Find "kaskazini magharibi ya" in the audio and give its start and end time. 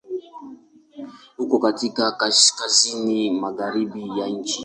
2.11-4.27